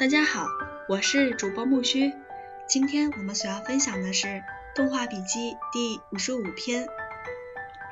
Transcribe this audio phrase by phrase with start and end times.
[0.00, 0.46] 大家好，
[0.88, 2.14] 我是主播木须。
[2.66, 4.42] 今天我们所要分享的是
[4.74, 6.84] 动画笔记第五十五篇《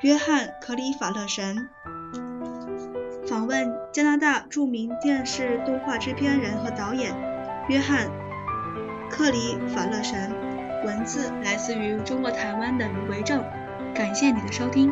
[0.01, 1.69] 约翰·克里法勒神》。
[3.29, 7.15] 访问加拿大著名电视动画制片人和导演
[7.69, 8.09] 约翰·
[9.11, 10.35] 克里法勒神。
[10.87, 13.45] 文字来自于中国台湾的余维正。
[13.95, 14.91] 感谢你的收听。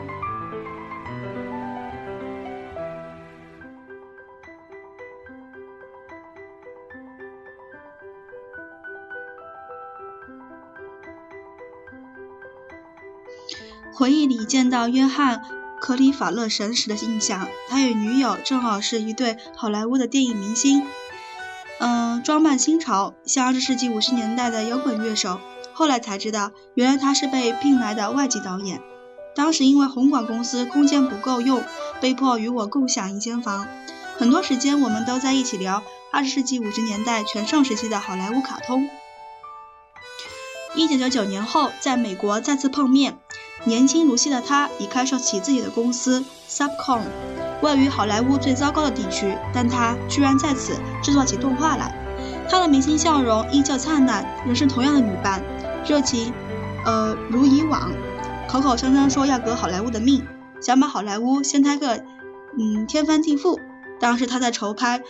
[13.96, 15.38] 回忆里见到约翰·
[15.80, 20.86] 克里法勒神时的印象，他与女友正好是一对好莱坞的电影明星，
[21.80, 25.40] 嗯，装扮新潮，像二十世纪五十年代的摇滚乐手。
[25.72, 28.82] 后来才知道，原来他是被聘来的外籍导演。
[29.34, 31.64] 当时因为红馆公司空间不够用，
[31.98, 33.66] 被迫与我共享一间房，
[34.18, 38.90] 很多时间我们都在一起聊二十世纪五十年代全盛时期的好莱坞卡通。
[40.74, 43.18] 一九九九年后，在美国再次碰面。
[43.66, 47.02] 年轻如昔的他已开设起自己的公司 Subcom，
[47.62, 51.92] 位于好莱坞最糟糕的地区，但他居然在此制作起动画来。
[52.48, 55.42] 他的明星笑容依旧灿烂，仍是同样的女伴，
[55.84, 56.32] 热情，
[56.84, 57.90] 呃，如以往，
[58.48, 60.24] 口口声声说要革好莱坞的命，
[60.60, 62.04] 想把好莱坞掀开个，
[62.56, 63.58] 嗯，天翻地覆。
[63.98, 65.00] 当时他在筹拍《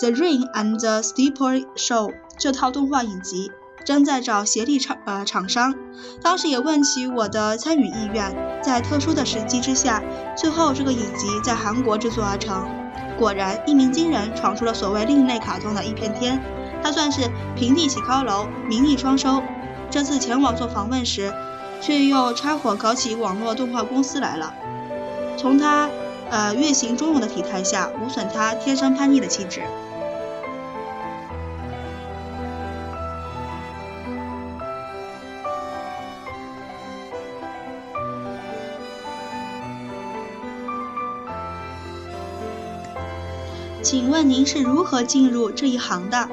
[0.00, 3.52] The Ring and the Steeple Show》这套动画影集。
[3.84, 5.74] 正在找协力厂呃厂商，
[6.22, 10.02] 当时也问起我的参与意愿，在特殊的时机之下，
[10.36, 12.64] 最后这个影集在韩国制作而成。
[13.18, 16.40] 果然一鸣惊人，闯出了所谓另类卡通的一片天。
[16.82, 19.42] 他算是平地起高楼，名利双收。
[19.90, 21.32] 这次前往做访问时，
[21.80, 24.52] 却又拆伙搞起网络动画公司来了。
[25.36, 25.88] 从他
[26.30, 29.62] 呃月行中勇的体态下，无损他天生叛逆的气质。
[43.82, 46.28] 请问您是如何进入这一行的？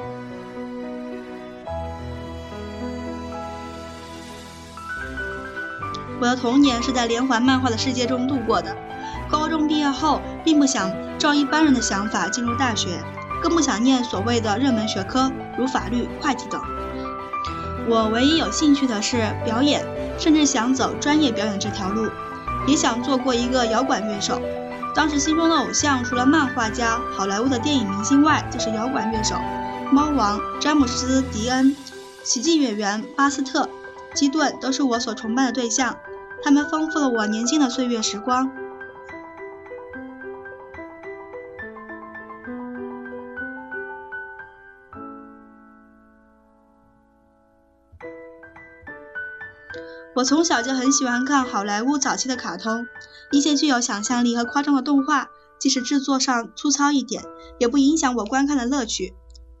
[6.20, 8.76] 我的童年是在连环漫画的世界中度过的。
[9.28, 13.02] 高中毕业后，并不想照一般人的想法进入大学，
[13.42, 16.60] 更不想念所谓的热门学科如法律、会计等。
[17.88, 19.84] 我唯一有兴趣的是表演，
[20.18, 22.08] 甚至想走专业表演这条路，
[22.68, 24.40] 也想做过一个摇滚乐手。
[24.94, 29.36] 当时心中的偶像，除了漫画家、好莱坞的电影明星外，就是摇滚乐手
[29.92, 31.74] 猫王詹姆斯·迪恩、
[32.22, 33.64] 喜剧演员巴斯特·
[34.14, 35.96] 基顿，都是我所崇拜的对象。
[36.42, 38.50] 他们丰富了我年轻的岁月时光。
[50.20, 52.86] 我从小就很喜欢看好莱坞早期的卡通，
[53.32, 57.22] 一些具有想象力和夸张的动画，即使制作上粗糙一点，
[57.58, 59.14] 也不影响我观看的乐趣。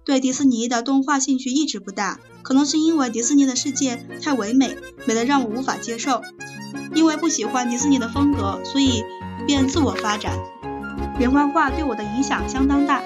[0.04, 4.76] 对迪士尼的动画兴趣一直不大，可能是因为迪士尼的世界太唯美，
[5.06, 6.20] 美得让我无法接受。
[6.94, 9.02] 因为不喜欢迪士尼的风格，所以
[9.46, 10.38] 便自我发展。
[11.18, 13.02] 连环画对我的影响相当大。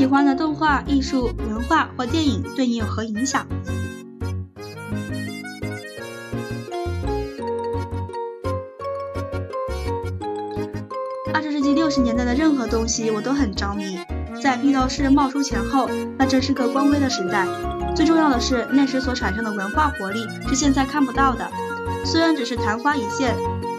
[0.00, 3.46] 喜欢的动画、艺术、文化或电影对你有何影响？
[11.34, 13.98] 二十世纪六十年代的任何东西我都很着迷。
[14.42, 17.46] 在披头士冒出前后，那真是个光辉的时代。
[17.94, 21.46] 最重要的是，那时所产生的文化活力是现在看不到的。
[22.06, 23.36] 虽然只是昙花一现，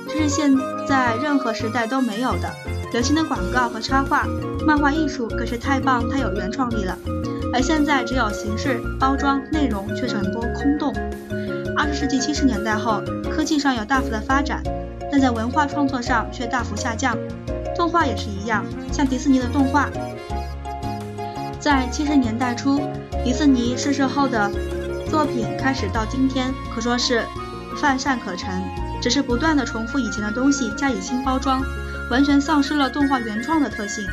[0.07, 0.55] 这是现
[0.87, 2.53] 在任何时代都没有的。
[2.91, 4.25] 流行的广告和插画、
[4.65, 6.97] 漫画艺术可是太棒、太有原创力了，
[7.53, 10.93] 而现在只有形式、包装、内容却是很多空洞。
[11.77, 13.01] 二十世纪七十年代后，
[13.31, 14.61] 科技上有大幅的发展，
[15.09, 17.17] 但在文化创作上却大幅下降。
[17.77, 19.89] 动画也是一样，像迪士尼的动画，
[21.59, 22.81] 在七十年代初，
[23.23, 24.51] 迪士尼逝世后的
[25.09, 27.23] 作品开始到今天，可说是
[27.77, 28.61] 乏善可陈，
[29.01, 31.63] 只是不断的重复以前的东西，加以新包装。
[32.11, 34.05] 完全丧失了动画原创的特性。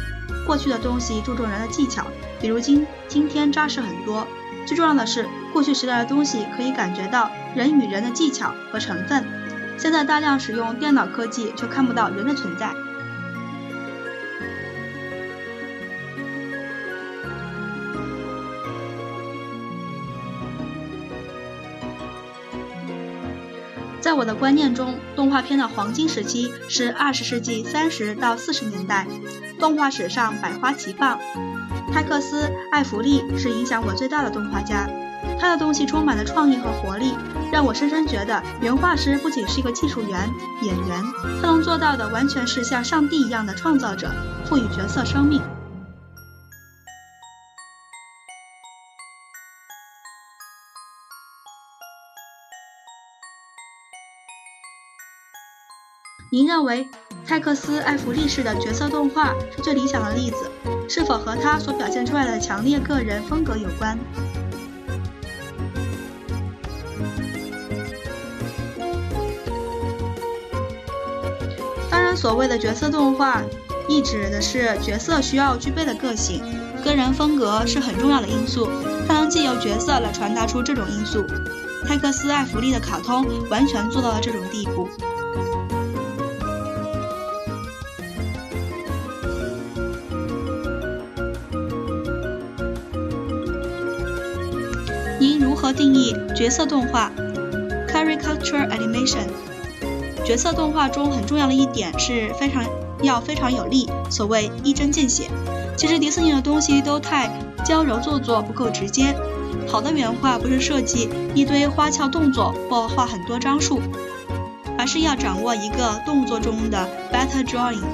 [0.46, 2.06] 过去的东西注重人的技巧，
[2.40, 4.26] 比如今今天扎实很多。
[4.66, 9.24] 最重要的是，过去时代的东西可以感觉到人与人的技巧和成分。
[9.76, 12.72] 现在大量使用电脑科技，却看不到人的存在。
[24.08, 29.06] 在我的观念中，动画片的黄金时期是二十世纪三十到四十年代，
[29.60, 31.18] 动画史上百花齐放。
[31.92, 34.88] 泰克斯·艾弗利是影响我最大的动画家，
[35.38, 37.12] 他的东西充满了创意和活力，
[37.52, 40.26] 让我深深觉得原画师不仅是一个技术员、
[40.62, 41.04] 演员，
[41.42, 44.10] 他能做到的完全是像上帝一样的创造者，
[44.46, 45.42] 赋予角色生命。
[56.30, 56.86] 您认为
[57.26, 60.50] 泰克斯·艾弗利式的角色动画是最理想的例子，
[60.86, 63.98] 是否和他所表现出来的强烈个人风格有关？
[71.90, 73.42] 当然，所谓的角色动画，
[73.88, 76.42] 意指的是角色需要具备的个性，
[76.84, 78.68] 个人风格是很重要的因素，
[79.06, 81.24] 它能借由角色来传达出这种因素。
[81.86, 84.86] 泰克斯·艾弗利的卡通完全做到了这种地步。
[95.78, 97.12] 定义角色动画
[97.88, 99.28] ？Caricature animation。
[100.26, 102.64] 角色动画中很重要的一点是非常
[103.00, 105.30] 要非常有力，所谓一针见血。
[105.76, 107.30] 其实迪士尼的东西都太
[107.64, 109.14] 娇柔做作，不够直接。
[109.68, 113.80] 好的原画不是设计一堆花俏动作或画很多张数，
[114.76, 117.84] 而是要掌握一个动作中的 better drawing，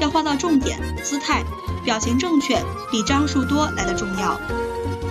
[0.00, 1.42] 要画到重点、姿态、
[1.82, 2.62] 表情正确，
[2.92, 4.38] 比张数多来的重要。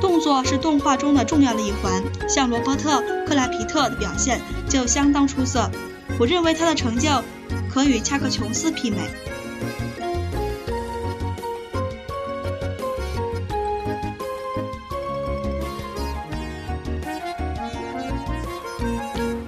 [0.01, 5.69] 动作是动画中的重要的一环，像罗伯特·克莱皮特的表现就相当出色。
[6.19, 7.09] 我认为他的成就
[7.69, 8.97] 可与恰克·琼斯媲美。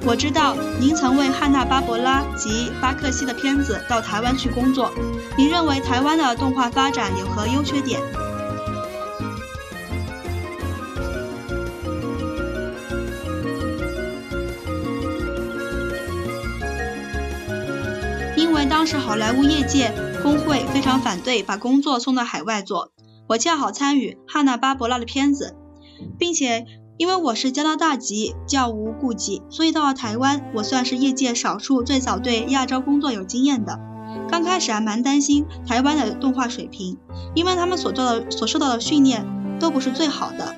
[0.09, 4.89] 我知道您曾为汉娜·巴伯拉及巴克西的片子到台湾去工作，
[5.37, 7.99] 您认为台湾的动画发展有何优缺点？
[18.87, 19.93] 是好莱坞业界
[20.23, 22.93] 工会非常反对把工作送到海外做，
[23.27, 25.57] 我恰好参与汉娜巴伯拉的片子，
[26.17, 33.77] 并且因为我是加拿大籍，较无顾忌，所以到了台湾，我算是业界少数最早对亚洲工作有经验的。
[34.29, 36.97] 刚开始还蛮担心台湾的动画水平，
[37.35, 39.25] 因为他们所做的所受到的训练
[39.59, 40.55] 都不是最好的。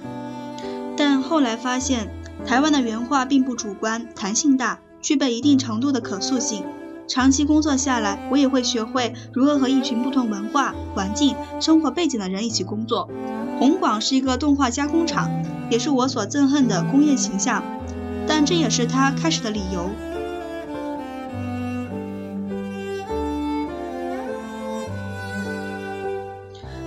[0.95, 2.13] 但后来发现，
[2.45, 6.63] 台湾的原画并不主观，弹性大，具备一定程度的可塑性。
[7.09, 13.09] 长期工作下来，我也会学会如何和一群不同文化、环境、生活背景的人一起工作。
[13.57, 15.27] 红广是一个动画加工厂，
[15.71, 17.63] 也是我所憎恨的工业形象，
[18.27, 19.89] 但这也是他开始的理由。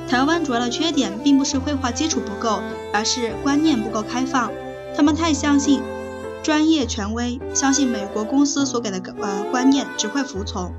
[0.09, 2.61] 台湾主要的缺点并不是绘画基础不够，
[2.93, 4.53] 而是观念不够开放，
[4.97, 5.83] 他们太相信。
[6.43, 10.73] 专业权威相信美国公司所给的呃观念，只会服从。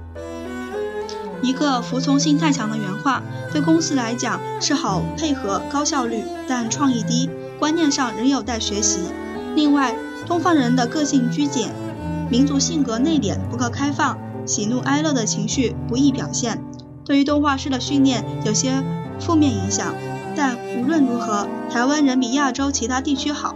[1.41, 7.29] 一个服从性太强的原话，对公司来讲是好配合、高效率，但创意低，
[7.59, 8.99] 观念上仍有待学习。
[9.55, 11.69] 另外，东方人的个性拘谨，
[12.29, 16.61] 民族性格内敛，不够开放，喜怒哀乐的情绪不易表现，
[17.05, 18.83] 对于动画师的训练有些
[19.19, 19.93] 负面影响。
[20.35, 23.55] 但无论如何，台湾人比亚洲其他地区好，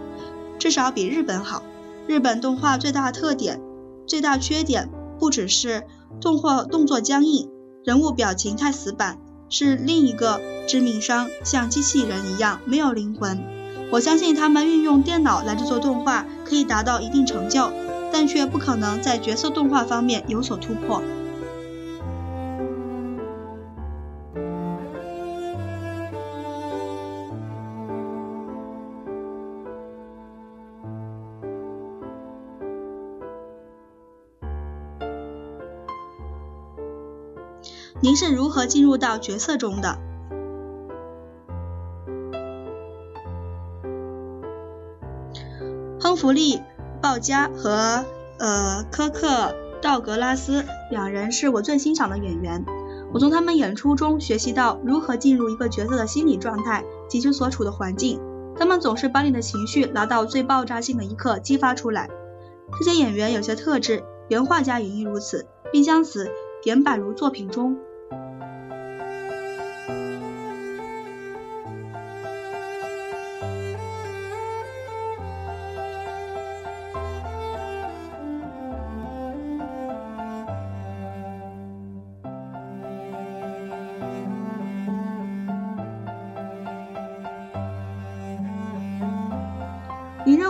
[0.59, 1.63] 至少比日本好。
[2.07, 3.61] 日本动画最大特点、
[4.07, 5.83] 最大缺点不只是
[6.21, 7.49] 动画动作僵硬、
[7.83, 9.17] 人物表情太死板，
[9.49, 13.43] 是另一个致命伤，像机器人一样没有灵魂。
[13.91, 17.69] 我相信他们运用电脑来制作动画可以达到一定成就，
[18.13, 21.01] 但却不可能在角色动画方面有所突破。
[38.07, 39.99] 您是如何进入到角色中的？
[45.99, 46.55] 亨弗利·
[47.01, 48.05] 鲍嘉和
[48.39, 49.27] 呃科克·
[49.81, 52.65] 道格拉斯两人是我最欣赏的演员。
[53.11, 58.21] 我从他们演出中学习到如何进入一个角色的心理状态及其所处的环境。
[58.57, 62.09] 他们总是把你的情绪拿到最爆炸性的一刻激发出来。
[62.79, 66.31] 这些演员有些特质，原画家也亦如此，并将此
[66.63, 67.77] 点摆如作品中。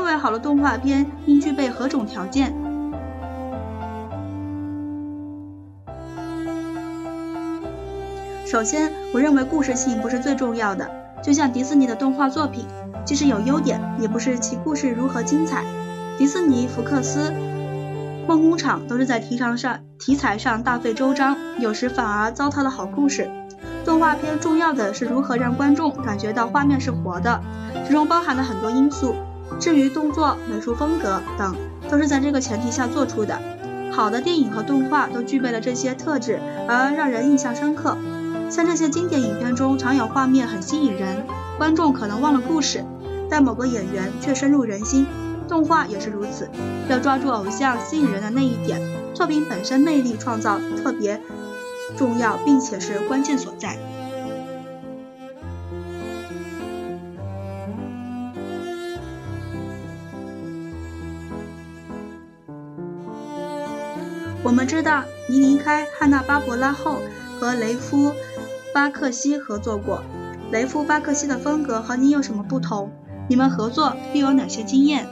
[0.08, 2.56] 您认为好的动画片应具备何种条件？
[8.46, 10.90] 首先，我认为故事性不是最重要的。
[11.22, 12.66] 就像迪士尼的动画作品，
[13.04, 15.66] 即使有优点，也不是其故事如何精彩。
[16.18, 17.34] 迪士尼、福克斯、
[18.26, 23.30] 梦工厂都是在题材上题材上大费周章，有时反而糟蹋了好故事。
[23.84, 27.42] 动画片重要的是如何让观众感觉到画面是活的，
[27.86, 29.14] 其中包含了很多因素。
[29.60, 31.56] 至于动作、美术风格等，
[31.90, 33.40] 都是在这个前提下做出的。
[33.92, 37.98] 好的电影和动画都具备了这些特质，而让人印象深刻。
[38.50, 41.26] 像这些经典影片中，常有画面很吸引人，
[41.58, 42.86] 观众可能忘了故事，
[43.30, 45.06] 但某个演员却深入人心。
[45.48, 46.50] 动画也是如此，
[46.90, 48.82] 要抓住偶像吸引人的那一点，
[49.14, 51.22] 作品本身魅力创造特别
[51.98, 53.78] 重要，并且是关键所在。
[64.48, 67.02] 我们知道，你离开汉娜巴伯拉后，
[67.38, 68.14] 和雷夫。
[68.74, 70.02] 巴克西合作过，
[70.52, 72.90] 雷夫巴克西的风格和你有什么不同？
[73.28, 75.06] 你们合作又有哪些经验？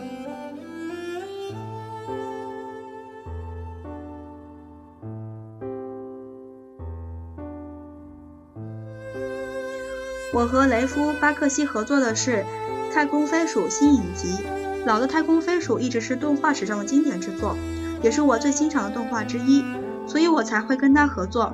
[10.34, 12.46] 我和雷夫巴克西合作的是
[12.94, 14.38] 《太空飞鼠》新影集。
[14.86, 17.58] 老的《太空飞鼠》一直是动画史上的经典之作，
[18.06, 19.66] 也是我最欣赏的动画之一，
[20.06, 21.52] 所以我才会跟他合作。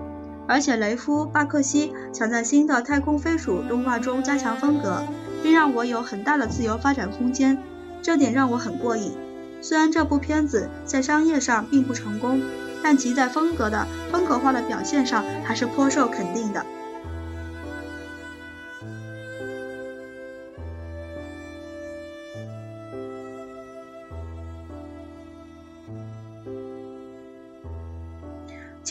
[0.50, 5.01] 而且雷夫巴克西想在新的太空飞鼠动画中加强风格，
[5.41, 7.58] 并让我有很大的自由发展空间，
[8.01, 9.13] 这点让我很过瘾。
[9.62, 12.41] 虽然这部片子在商业上并不成功，
[12.84, 16.65] 但其在风格的风格化的表现上还是颇受肯定的。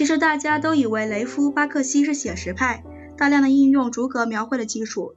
[0.00, 2.83] 其实大家都以为雷夫巴克西是写实派，
[3.19, 5.14] 大量的应用逐格描绘的技术。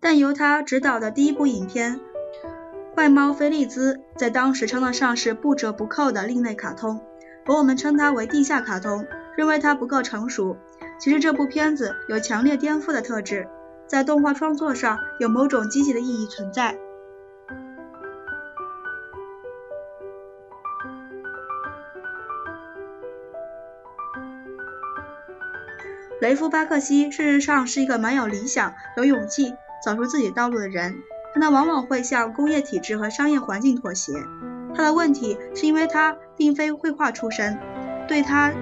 [0.00, 1.96] 但由他执导的第一部影片
[2.94, 7.02] 《怪猫菲利兹》在当时称得上是不折不扣的另类卡通，
[7.44, 10.56] 而我们称它为地下卡通，认为它不够成熟。
[10.98, 13.46] 其实这部片子有强烈颠覆的特质，
[13.86, 16.78] 在动画创作上有某种积极的意义存在。
[26.20, 30.98] 雷夫巴克西事实上是一个蛮有理想、有勇气走出自己道路的人，
[31.34, 34.12] 但他往往会向工业体制和商业环境妥协。
[34.74, 37.58] 他的问题是因为他并非绘画出身，
[38.06, 38.52] 对他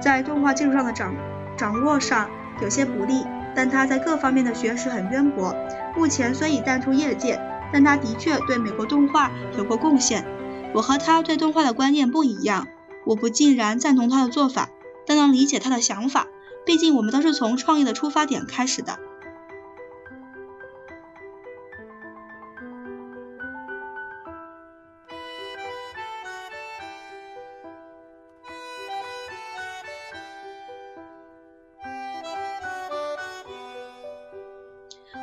[0.00, 1.12] 在动画技术上的掌
[1.56, 2.30] 掌握上
[2.62, 5.52] 有些不利，但他在各方面的学识很渊博。
[5.96, 7.40] 目前虽已淡出业界，
[7.72, 10.24] 但他的确对美国动画有过贡献。
[10.72, 12.68] 我和他对动画的观念不一样，
[13.04, 14.68] 我不尽然赞同他的做法，
[15.04, 16.28] 但能理解他的想法。
[16.68, 18.98] 毕竟，我们都是从创业的出发点开始的。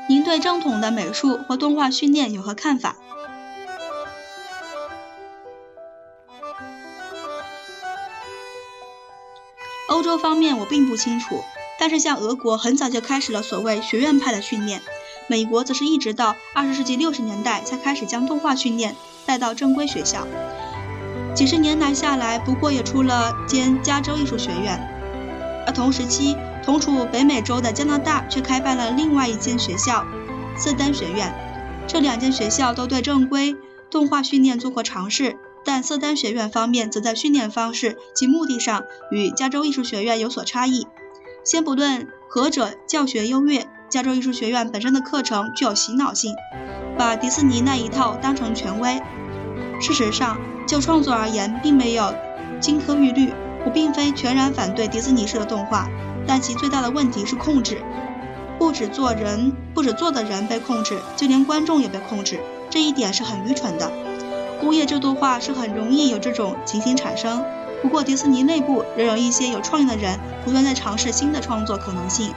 [0.09, 2.95] 您对正统的美术或动画训练有何看法？
[10.15, 11.43] 欧洲方面我并不清楚，
[11.77, 14.81] 但是像俄国很早就开始了所谓学院派的训练，
[15.27, 18.95] 美国则是一直到二十世纪六十年代才开始将动画训练
[19.25, 20.25] 带到正规学校。
[21.33, 24.79] 几十年来下来，不过也出了间加州艺术学院，
[25.67, 30.05] 而同时期同处北美洲的加拿大却开办了另外一间学校——
[30.55, 31.35] 斯丹学院。
[31.87, 33.53] 这两间学校都对正规
[33.91, 35.35] 动画训练做过尝试。
[35.75, 40.87] 但瑟丹学院方面则在训练方式及目的上与加州艺术学院有所差异。
[41.43, 46.33] 先不论何者教学优越，加州艺术学院本身的课程具有洗脑性，
[46.97, 49.01] 把迪士尼那一套当成权威。
[49.81, 52.15] 事实上，就创作而言，并没有
[52.61, 53.33] 金科玉律。
[53.65, 55.89] 我并非全然反对迪士尼式的动画，
[56.25, 57.81] 但其最大的问题是控制。
[58.57, 62.39] 不止做人，不止做的人被控制，就连观众也被控制，
[62.69, 63.91] 这一点是很愚蠢的。
[64.59, 67.43] 工业制度化是很容易有这种情形产生，
[67.81, 72.33] 不过迪士尼内部仍有一些有创意的人不断在尝试新的创作可能性，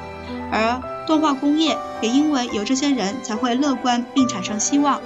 [0.53, 5.01] 而动画工业也因为有这些人才会乐观并产生希望。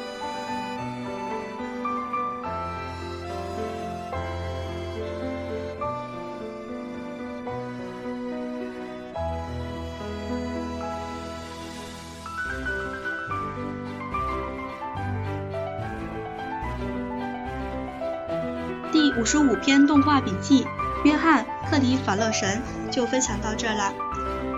[19.19, 20.65] 五十五篇动画笔记
[21.05, 23.93] 《约翰·克里法勒神》就分享到这了。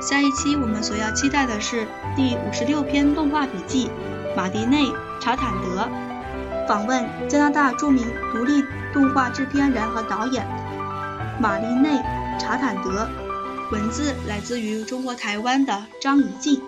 [0.00, 3.90] 下一期我们所要期待的是第五十六篇动画笔记
[4.36, 4.84] 《马迪内·
[5.20, 5.88] 查坦德》，
[6.68, 10.46] 访问加拿大著名独立动画制片人和导演
[11.40, 11.90] 玛丽内·
[12.38, 13.08] 查坦德。
[13.72, 16.62] 文字来自于中国台湾的张怡静。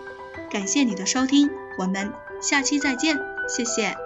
[0.51, 4.06] 感谢你的收听，我们下期再见，谢谢。